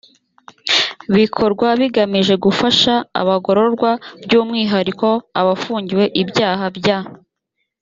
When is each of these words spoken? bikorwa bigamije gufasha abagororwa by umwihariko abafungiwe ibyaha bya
bikorwa 1.15 1.67
bigamije 1.79 2.33
gufasha 2.45 2.93
abagororwa 3.21 3.91
by 4.23 4.33
umwihariko 4.41 5.07
abafungiwe 5.39 6.05
ibyaha 6.21 6.65
bya 6.77 6.99